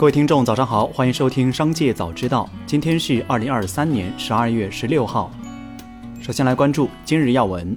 [0.00, 2.48] 各位听众，早上好，欢迎收听《商界早知道》。
[2.66, 5.30] 今天是二零二三年十二月十六号。
[6.22, 7.76] 首先来关注今日要闻。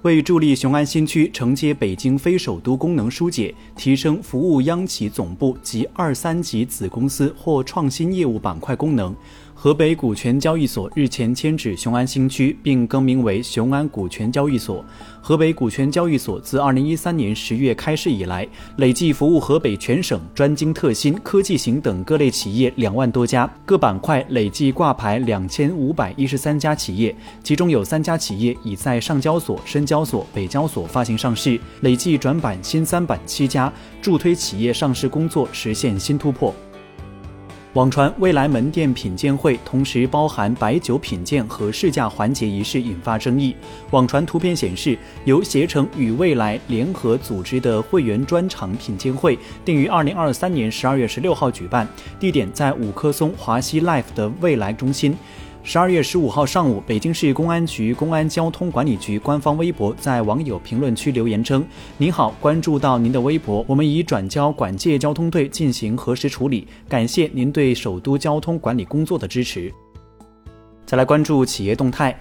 [0.00, 9.14] 为助力雄安新区承接北京非首都功能疏解，提升服务央企总部及二三级子公司或创新业务板块功能。
[9.64, 14.84] 河北股权交易所日前迁址雄安新区，并更名为雄安股权交易所。
[15.22, 18.46] 河北股权交易所自二零一三年十月开市以来，
[18.76, 36.54] 累计服务河北全省专精特新、科技型等各类企业两万多家，各板块累计挂牌两千五百一十三家企业，其中有三家企业已在上交所、深交所、北交所发行上市，累计转板新三板七家，助推企业上市工作实现新突破。
[37.74, 43.56] 网传未来门店品鉴会同时包含白酒品鉴和试驾环节仪式引发争议。
[43.90, 51.84] 网传图片显示，由携程与未来联合组织的会员专场品鉴会定于二零二三年十二月十六号举办，
[52.20, 55.16] 地点在五棵松华熙 Life 的未来中心。
[55.66, 69.72] 十二月十五号上午，北京市公安局公安交通管理局官方微博在网友评论区留言称：“您好，关注到您的微博，我们已转交管界交通队进行核实处理，感谢您对首都交通管理工作的支持。”
[70.84, 72.14] 再来关注企业动态。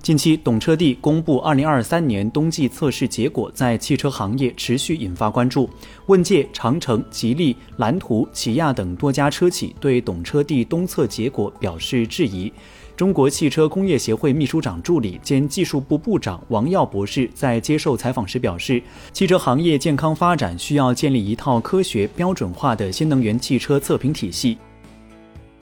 [0.00, 5.68] 近期，懂车帝公布2023年冬季测试结果，在汽车行业持续引发关注。
[6.06, 12.50] 问界、长城、吉利、蓝图、起亚等多家车企对懂车帝冬测结果表示质疑。
[12.96, 24.56] 中国汽车工业协会秘书长助理兼技术部部长王耀博士在接受采访时表示，汽车行业健康发展需要建立一套科学标准化的新能源汽车测评体系。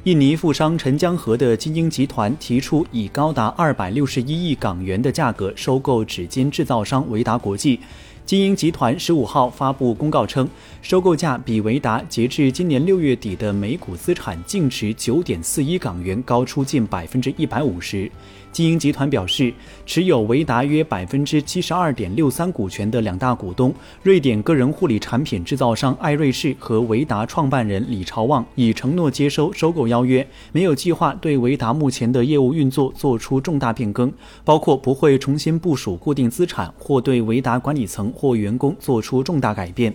[0.07, 7.81] 印尼富商陈江河的金鹰集团提出以高达二百六十一亿港元的价格收购纸巾制造商维达国际。
[8.25, 10.49] 金鹰集团十五号发布公告称，
[10.81, 18.09] 收购价比维达截至今年六月底的每股资产净值九点四一港元高出近百分之一百五十。
[18.57, 19.53] 金鹰集团表示，
[19.85, 23.71] 持有维达约百分之七十二点六三股权的两大股东
[24.03, 34.11] 瑞典个人护理产品制造商艾瑞士和维达创办人李朝旺已承诺接收收购邀约，没有计划对维达目前的业务运作做出重大变更，
[34.43, 39.95] 包括不会重新部署固定资产或对维达管理层或员工做出重大改变。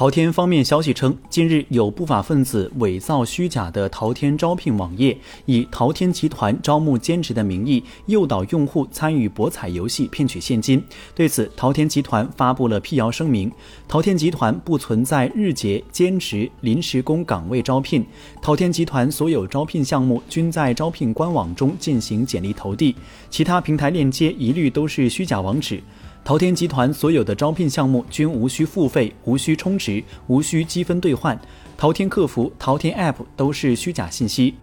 [0.00, 10.82] 淘天方面消息称，近日有不法分子伪造虚假的淘天招聘网页，以淘天集团招募兼职的名义诱导用户参与博彩游戏，骗取现金。
[11.14, 13.52] 对此，淘天集团发布了辟谣声明：
[13.86, 18.02] 淘天集团不存在日结、兼职、临时工岗位招聘，
[18.40, 22.96] 淘天集团所有招聘项目均在招聘官网中进行简历投递，
[23.28, 25.82] 其他平台链接一律都是虚假网址。
[26.22, 31.38] 淘天集团所有的招聘项目均无需付费、无需充值、无需积分兑换。
[31.76, 34.54] 淘天客服、淘天 App 都是虚假信息。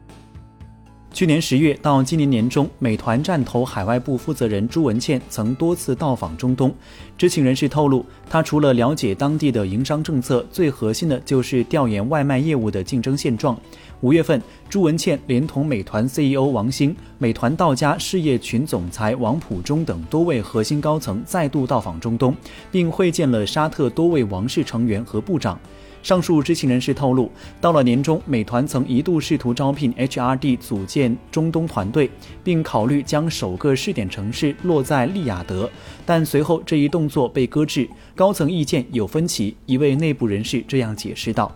[1.14, 6.72] 去年十月到今年年中，美团站投海外部负责人朱文倩曾多次到访中东。
[7.18, 13.60] 知情人士透露，他除了了解当地的营商政策，最核心的就是调研外卖业务的竞争现状。
[14.02, 22.36] 五月份，朱文倩连同美团 CEO 王兴、美团到家事业群总裁王普忠等多位核心高层再度到访中东，
[22.72, 25.60] 并会见了沙特多位王室成员和部长。
[26.02, 32.10] 上述知情人士透露，到了年中，美团曾一度试图招聘 HRD 组建中东团队，
[32.44, 35.70] 并考虑将首个试点城市落在利雅得，
[36.06, 39.56] 但随后这一动作被搁置，高层意见有分歧。
[39.66, 41.54] 一位内部人士这样解释道。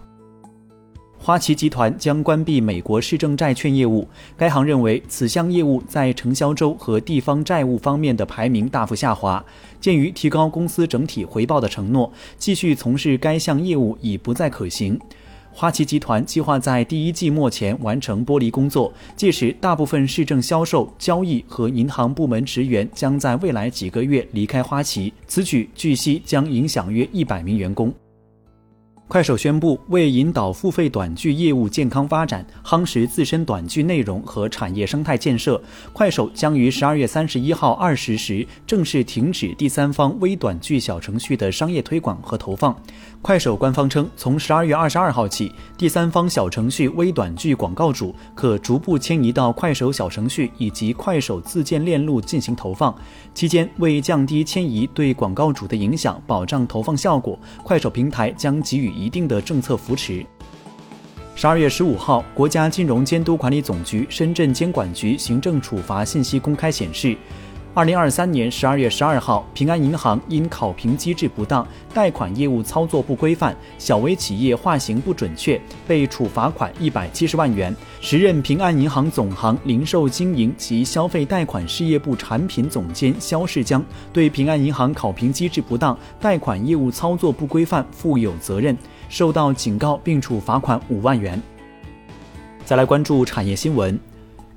[1.24, 4.08] 花旗集团将关闭美国市政债券业务。
[4.36, 9.44] 该行认为，此项业务在承销州和地方债务方面的排名大幅下滑。
[9.80, 15.00] 鉴于提高公司整体回报的承诺，继续从事该项业务已不再可行。
[15.52, 25.14] 花旗集团计划在第一季末前完成剥离工作，届时大部分市政销售、交易和银行部门职员将在未来几个月离开花旗。
[25.28, 27.94] 此举据悉将影响约一百名员工。
[29.12, 35.62] 快手宣布，为引导付费短剧业务健康发展，夯实自身短剧内容和产业生态建设，
[35.92, 42.74] 快手将于十二月三十一号二十时正式停止第三方微短剧小程序的商业推广和投放。
[43.22, 52.96] 快手官方称，从十二月二十二号起，第三方小程序微短剧广告主可逐步迁移到快手小程序以及快手自建链路进行投放。
[53.34, 58.92] 期间，为降低迁移对广告主的影响，保障投放效果，快手平台将给予。
[58.92, 60.24] 一定的政策扶持。
[61.34, 67.18] 十二月十五号，国家金融监督管理总局深圳监管局行政处罚信息公开显示，
[67.74, 77.74] 二零二三年十二月十二号，平安银行因考评机制不当、贷款业务操作不规范、小微企业划型不准确，被处罚款一百七十万元。
[78.02, 83.82] 时任平安银行总行零售经营及消费贷款事业部产品总监肖世江
[84.12, 88.78] 对平安银行考评机制不当、贷款业务操作不规范负有责任，
[89.08, 91.42] 受到警告并处罚款五万元。
[92.66, 93.98] 再来关注产业新闻。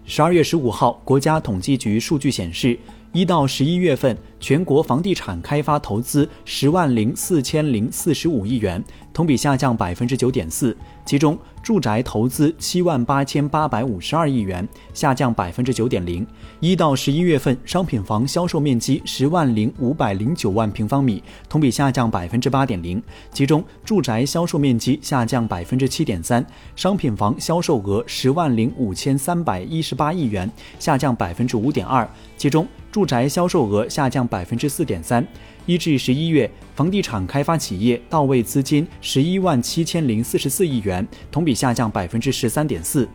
[0.04, 2.76] 十二月十五号，国家统计局数据显示。
[3.14, 8.82] 一到十一月份，全国房地产开发投资十万零四千零四十五亿元，
[9.12, 10.76] 同比下降百分之九点四。
[11.06, 16.26] 其中，住宅投资七万八千八百五十二亿元，下降百分之九点零。
[16.58, 23.00] 一到十一月份，商品房销售面积十万零五百零九万平方米，同比下降百分之八点零。
[23.30, 26.44] 其中，住宅销售面积下降百分之七点三，
[26.74, 30.50] 商品房销售额十万零五千三百一十八亿元，
[30.80, 32.08] 下降百分之五点二。
[32.36, 35.26] 其中，住宅销售额下降百分之四点三，
[35.66, 43.08] 一至十一月，房地产开发企业到位资金十一万七千零四十四亿元，同比下降百分之十三点四。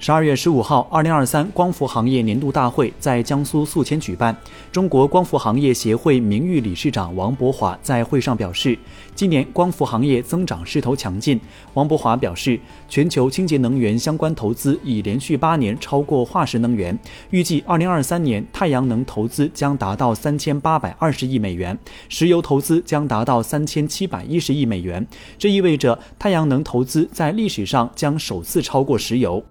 [0.00, 4.34] 十二月十五号，二零二三光伏行业年度大会在江苏宿迁举办。
[4.70, 8.78] 中国光伏行业协会名誉理事长王博华在会上表示，
[9.16, 11.38] 今年光伏行业增长势头强劲。
[11.74, 16.96] 王博华表示，全球清洁能源相关投资已连续八年超过化石能源，
[17.30, 21.76] 预计二零二三年太阳能投资将达到三千八百二十亿美元，
[22.08, 25.04] 石油投资将达到三千七百一十亿美元。
[25.36, 29.42] 这意味着太阳能投资在历史上将首次超过石油。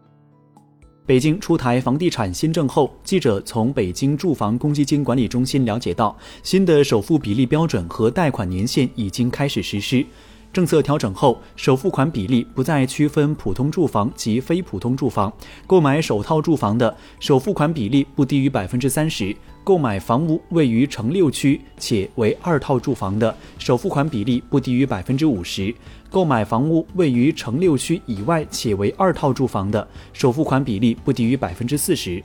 [1.07, 6.13] 北京出台房地产新政后，记者从北京住房公积金管理中心了解到，
[6.43, 10.05] 新的首付比例标准和贷款年限已经开始实施。
[10.53, 15.31] 政策调整后，首付款比例不再区分普通住房及非普通住房。
[15.67, 25.71] 购买首套住房的首付款比例不低于百分之三十；购买房屋位于城六区且为二套住房的首付款比例不低于百分之五十；
[26.09, 32.23] 购买房屋位于城六区以外且为二套住房的首付款比例不低于百分之四十。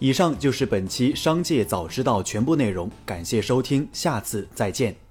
[0.00, 5.03] 以上就是本期《商界早知道》全部内容，感谢收听，下次再见。